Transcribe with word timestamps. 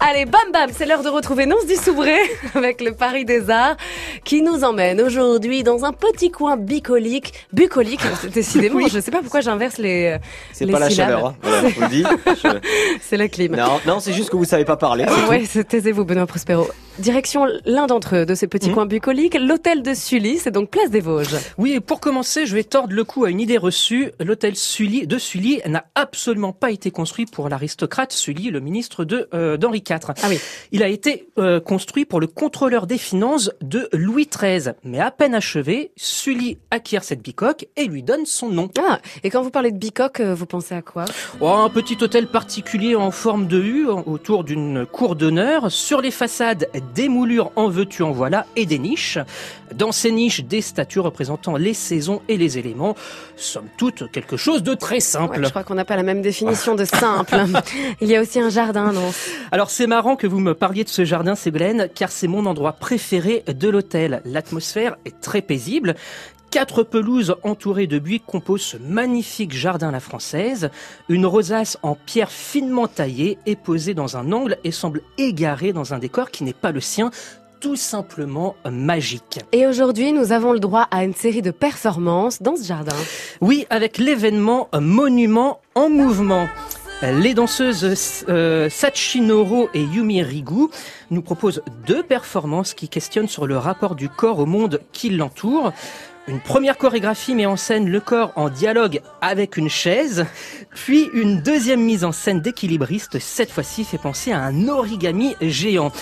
Allez, 0.00 0.26
bam 0.26 0.52
bam, 0.52 0.70
c'est 0.72 0.86
l'heure 0.86 1.02
de 1.02 1.08
retrouver 1.08 1.44
Nonce 1.46 1.66
du 1.66 1.74
Soubré 1.74 2.16
avec 2.54 2.80
le 2.80 2.92
Paris 2.92 3.24
des 3.24 3.50
Arts 3.50 3.76
qui 4.22 4.42
nous 4.42 4.62
emmène 4.62 5.00
aujourd'hui 5.00 5.64
dans 5.64 5.84
un 5.84 5.92
petit 5.92 6.30
coin 6.30 6.56
bucolique. 6.56 7.34
Bucolique, 7.52 8.00
décidément, 8.32 8.86
je 8.86 8.94
ne 8.98 9.00
sais 9.02 9.10
pas 9.10 9.22
pourquoi 9.22 9.40
j'inverse 9.40 9.78
les 9.78 10.16
C'est 10.52 10.68
pas 10.68 10.78
la 10.78 10.88
chaleur, 10.88 11.26
hein. 11.26 11.36
voilà, 11.42 11.62
on 11.76 11.80
le 11.80 11.88
dit. 11.88 12.04
C'est 13.00 13.16
la 13.16 13.26
clim. 13.26 13.56
Non, 13.56 13.80
non 13.88 13.98
c'est 13.98 14.12
juste 14.12 14.30
que 14.30 14.36
vous 14.36 14.44
savez 14.44 14.64
pas 14.64 14.76
parler. 14.76 15.04
Ouais, 15.28 15.42
taisez-vous 15.44 16.04
Benoît 16.04 16.26
Prospero. 16.26 16.68
Direction 17.00 17.46
l'un 17.64 17.86
d'entre 17.86 18.16
eux, 18.16 18.26
de 18.26 18.34
ces 18.34 18.48
petits 18.48 18.70
mmh. 18.70 18.74
coins 18.74 18.86
bucoliques, 18.86 19.36
l'hôtel 19.38 19.82
de 19.82 19.94
Sully, 19.94 20.38
c'est 20.38 20.50
donc 20.50 20.68
place 20.68 20.90
des 20.90 21.00
Vosges. 21.00 21.36
Oui, 21.56 21.74
et 21.74 21.80
pour 21.80 22.00
commencer, 22.00 22.44
je 22.44 22.56
vais 22.56 22.64
tordre 22.64 22.92
le 22.92 23.04
cou 23.04 23.24
à 23.24 23.30
une 23.30 23.40
idée 23.40 23.56
reçue. 23.56 24.10
L'hôtel 24.18 24.56
Sully 24.56 25.06
de 25.06 25.16
Sully 25.16 25.60
n'a 25.66 25.84
absolument 25.94 26.52
pas 26.52 26.72
été 26.72 26.90
construit 26.90 27.26
pour 27.26 27.48
l'aristocrate 27.48 28.12
Sully, 28.12 28.50
le 28.50 28.58
ministre 28.58 29.04
de 29.04 29.28
euh, 29.32 29.56
d'Henri 29.56 29.82
Ah 30.22 30.28
oui. 30.28 30.38
Il 30.72 30.82
a 30.82 30.88
été 30.88 31.28
euh, 31.38 31.60
construit 31.60 32.04
pour 32.04 32.20
le 32.20 32.26
contrôleur 32.26 32.86
des 32.86 32.98
finances 32.98 33.50
de 33.60 33.88
Louis 33.92 34.28
XIII, 34.28 34.72
mais 34.84 35.00
à 35.00 35.10
peine 35.10 35.34
achevé, 35.34 35.92
Sully 35.96 36.58
acquiert 36.70 37.04
cette 37.04 37.22
bicoque 37.22 37.66
et 37.76 37.84
lui 37.84 38.02
donne 38.02 38.26
son 38.26 38.48
nom. 38.48 38.70
Ah, 38.78 38.98
et 39.24 39.30
quand 39.30 39.42
vous 39.42 39.50
parlez 39.50 39.72
de 39.72 39.78
bicoque, 39.78 40.20
euh, 40.20 40.34
vous 40.34 40.46
pensez 40.46 40.74
à 40.74 40.82
quoi? 40.82 41.04
Oh, 41.40 41.48
Un 41.48 41.70
petit 41.70 41.96
hôtel 42.02 42.26
particulier 42.26 42.94
en 42.94 43.10
forme 43.10 43.46
de 43.46 43.60
U 43.60 43.86
autour 43.88 44.44
d'une 44.44 44.86
cour 44.86 45.16
d'honneur, 45.16 45.70
sur 45.70 46.00
les 46.00 46.10
façades 46.10 46.68
des 46.94 47.08
moulures 47.08 47.52
en 47.56 47.68
veux-tu 47.68 48.02
en 48.02 48.12
voilà 48.12 48.46
et 48.56 48.66
des 48.66 48.78
niches. 48.78 49.18
Dans 49.74 49.92
ces 49.92 50.10
niches, 50.10 50.42
des 50.44 50.62
statues 50.62 51.00
représentant 51.00 51.56
les 51.56 51.74
saisons 51.74 52.22
et 52.28 52.36
les 52.36 52.58
éléments. 52.58 52.94
Somme 53.36 53.68
toute, 53.76 54.10
quelque 54.10 54.36
chose 54.36 54.62
de 54.62 54.74
très 54.74 55.00
simple. 55.00 55.40
je 55.44 55.50
crois 55.50 55.64
qu'on 55.64 55.74
n'a 55.74 55.84
pas 55.84 55.96
la 55.96 56.02
même 56.02 56.22
définition 56.22 56.74
de 56.74 56.84
simple. 56.84 57.36
Il 58.00 58.08
y 58.08 58.16
a 58.16 58.20
aussi 58.20 58.40
un 58.40 58.48
jardin, 58.50 58.92
non? 58.92 59.12
Alors 59.52 59.70
c'est 59.78 59.86
marrant 59.86 60.16
que 60.16 60.26
vous 60.26 60.40
me 60.40 60.54
parliez 60.54 60.82
de 60.82 60.88
ce 60.88 61.04
jardin, 61.04 61.36
Ségolène, 61.36 61.88
car 61.94 62.10
c'est 62.10 62.26
mon 62.26 62.46
endroit 62.46 62.72
préféré 62.72 63.44
de 63.46 63.68
l'hôtel. 63.68 64.22
L'atmosphère 64.24 64.96
est 65.04 65.20
très 65.20 65.40
paisible. 65.40 65.94
Quatre 66.50 66.82
pelouses 66.82 67.36
entourées 67.44 67.86
de 67.86 68.00
buis 68.00 68.18
composent 68.18 68.62
ce 68.62 68.76
magnifique 68.76 69.52
jardin 69.52 69.90
à 69.90 69.92
la 69.92 70.00
française. 70.00 70.70
Une 71.08 71.26
rosace 71.26 71.78
en 71.84 71.94
pierre 71.94 72.32
finement 72.32 72.88
taillée 72.88 73.38
est 73.46 73.54
posée 73.54 73.94
dans 73.94 74.16
un 74.16 74.32
angle 74.32 74.58
et 74.64 74.72
semble 74.72 75.00
égarée 75.16 75.72
dans 75.72 75.94
un 75.94 76.00
décor 76.00 76.32
qui 76.32 76.42
n'est 76.42 76.52
pas 76.52 76.72
le 76.72 76.80
sien, 76.80 77.12
tout 77.60 77.76
simplement 77.76 78.56
magique. 78.68 79.38
Et 79.52 79.68
aujourd'hui, 79.68 80.12
nous 80.12 80.32
avons 80.32 80.52
le 80.52 80.58
droit 80.58 80.88
à 80.90 81.04
une 81.04 81.14
série 81.14 81.42
de 81.42 81.52
performances 81.52 82.42
dans 82.42 82.56
ce 82.56 82.64
jardin. 82.64 82.96
Oui, 83.40 83.64
avec 83.70 83.98
l'événement 83.98 84.68
Monument 84.72 85.60
en 85.76 85.88
mouvement. 85.88 86.48
Les 87.00 87.32
danseuses 87.32 88.24
euh, 88.28 88.68
Sachinoro 88.68 89.68
et 89.72 89.82
Yumi 89.82 90.20
Rigu 90.20 90.66
nous 91.12 91.22
proposent 91.22 91.62
deux 91.86 92.02
performances 92.02 92.74
qui 92.74 92.88
questionnent 92.88 93.28
sur 93.28 93.46
le 93.46 93.56
rapport 93.56 93.94
du 93.94 94.08
corps 94.08 94.40
au 94.40 94.46
monde 94.46 94.80
qui 94.90 95.10
l'entoure. 95.10 95.72
Une 96.26 96.40
première 96.40 96.76
chorégraphie 96.76 97.36
met 97.36 97.46
en 97.46 97.56
scène 97.56 97.88
le 97.88 98.00
corps 98.00 98.32
en 98.34 98.48
dialogue 98.48 99.00
avec 99.20 99.56
une 99.56 99.68
chaise, 99.68 100.26
puis 100.74 101.08
une 101.14 101.40
deuxième 101.40 101.82
mise 101.82 102.04
en 102.04 102.10
scène 102.10 102.40
d'équilibriste, 102.40 103.20
cette 103.20 103.52
fois-ci 103.52 103.84
fait 103.84 103.98
penser 103.98 104.32
à 104.32 104.40
un 104.40 104.66
origami 104.66 105.36
géant. 105.40 105.92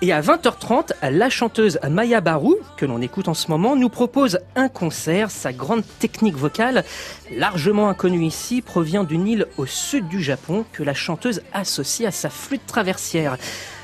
Et 0.00 0.12
à 0.12 0.20
20h30, 0.20 0.92
la 1.10 1.28
chanteuse 1.28 1.80
Maya 1.90 2.20
Baru, 2.20 2.54
que 2.76 2.86
l'on 2.86 3.02
écoute 3.02 3.26
en 3.26 3.34
ce 3.34 3.50
moment, 3.50 3.74
nous 3.74 3.88
propose 3.88 4.38
un 4.54 4.68
concert. 4.68 5.28
Sa 5.32 5.52
grande 5.52 5.82
technique 5.98 6.36
vocale, 6.36 6.84
largement 7.32 7.88
inconnue 7.88 8.24
ici, 8.24 8.62
provient 8.62 9.02
d'une 9.02 9.26
île 9.26 9.46
au 9.56 9.66
sud 9.66 10.06
du 10.06 10.22
Japon 10.22 10.64
que 10.72 10.84
la 10.84 10.94
chanteuse 10.94 11.42
associe 11.52 12.08
à 12.08 12.12
sa 12.12 12.30
flûte 12.30 12.64
traversière. 12.64 13.38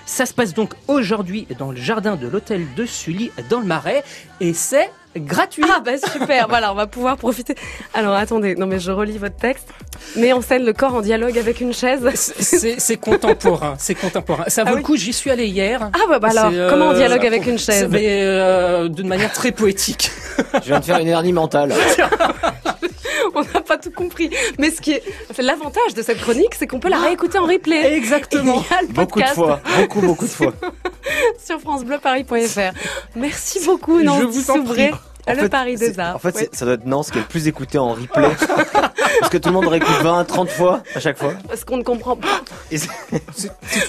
Ça 0.07 0.25
se 0.25 0.35
passe 0.35 0.55
donc 0.55 0.75
aujourd'hui 0.87 1.49
dans 1.59 1.73
le 1.73 1.79
jardin 1.79 2.15
de 2.15 2.29
l'hôtel 2.29 2.65
de 2.77 2.87
Sully 2.87 3.33
dans 3.51 3.59
le 3.59 3.67
Marais 3.67 4.05
et 4.39 4.55
c'est 4.55 4.93
gratuit. 5.17 5.65
Ah 5.69 5.81
bah 5.81 5.99
super, 5.99 6.47
voilà, 6.47 6.71
on 6.71 6.77
va 6.77 6.87
pouvoir 6.87 7.17
profiter. 7.17 7.57
Alors 7.93 8.15
attendez, 8.15 8.55
non 8.55 8.67
mais 8.67 8.79
je 8.79 8.93
relis 8.93 9.19
votre 9.19 9.37
texte. 9.37 9.69
Mais 10.17 10.33
en 10.33 10.41
scène 10.41 10.65
le 10.65 10.73
corps 10.73 10.95
en 10.95 11.01
dialogue 11.01 11.39
avec 11.39 11.61
une 11.61 11.73
chaise. 11.73 12.09
C'est 12.39 12.97
contemporain, 12.97 13.75
c'est 13.79 13.95
contemporain. 13.95 14.45
Ça 14.49 14.65
vaut 14.65 14.71
ah 14.73 14.77
le 14.77 14.83
coup, 14.83 14.97
j'y 14.97 15.13
suis 15.13 15.31
allé 15.31 15.47
hier. 15.47 15.91
Ah 15.93 15.99
bah, 16.09 16.19
bah 16.19 16.29
alors, 16.31 16.71
comment 16.71 16.89
en 16.89 16.95
dialogue 16.95 17.27
avec 17.27 17.47
une 17.47 17.59
chaise 17.59 17.89
Mais 17.91 18.23
euh, 18.23 18.89
d'une 18.89 19.09
manière 19.09 19.33
très 19.33 19.53
poétique. 19.53 20.11
Je 20.55 20.67
viens 20.67 20.81
de 20.81 20.85
faire 20.85 20.99
une 20.99 21.09
hernie 21.09 21.33
mentale. 21.33 21.75
on 23.35 23.43
n'a 23.43 23.61
pas 23.61 23.79
tout 23.79 23.91
compris. 23.91 24.31
Mais 24.59 24.71
ce 24.71 24.81
qui 24.81 24.93
est 24.93 25.03
l'avantage 25.39 25.95
de 25.95 26.03
cette 26.03 26.21
chronique, 26.21 26.55
c'est 26.59 26.67
qu'on 26.67 26.81
peut 26.81 26.89
la 26.89 27.01
réécouter 27.01 27.39
en 27.39 27.47
replay. 27.47 27.95
Exactement. 27.97 28.65
beaucoup 28.91 29.21
de 29.21 29.27
fois, 29.27 29.61
beaucoup 29.79 30.01
beaucoup 30.01 30.27
de 30.27 30.31
fois. 30.31 30.53
Sur 31.45 31.61
francebleuparis.fr. 31.61 32.73
Merci 33.17 33.61
beaucoup, 33.65 34.01
Nancy 34.01 34.21
Je 34.21 34.27
vous 34.27 34.51
en 34.51 34.65
prie. 34.65 34.91
Le 35.27 35.49
Paris 35.49 35.77
des 35.77 35.99
Arts. 35.99 36.17
En 36.17 36.19
fait, 36.19 36.55
ça 36.55 36.65
doit 36.65 36.75
être 36.75 36.87
Nance 36.87 37.11
qui 37.11 37.19
est 37.19 37.23
le 37.23 37.27
plus 37.27 37.49
écouté 37.49 37.79
en 37.79 37.95
replay. 37.95 38.29
Parce 39.21 39.31
que 39.31 39.39
tout 39.39 39.49
le 39.49 39.55
monde 39.55 39.69
réécoute 39.69 39.97
20, 40.03 40.25
30 40.25 40.49
fois 40.49 40.83
à 40.95 41.01
chaque 41.01 41.19
fois. 41.19 41.35
Parce 41.49 41.65
qu'on 41.65 41.77
ne 41.77 41.83
comprend 41.83 42.17
pas. 42.17 42.43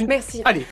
Merci. 0.08 0.42
Allez. 0.46 0.64